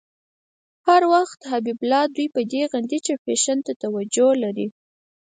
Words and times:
ده 0.83 0.83
هر 0.87 1.03
وخت 1.13 1.39
حبیب 1.51 1.79
الله 1.83 2.05
په 2.35 2.41
دې 2.51 2.61
غندی 2.71 2.99
چې 3.05 3.13
فېشن 3.23 3.57
ته 3.65 3.71
توجه 3.81 4.29
لري. 4.43 4.67